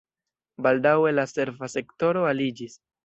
[0.67, 2.81] Baldaŭe la serva sektoro aliĝis.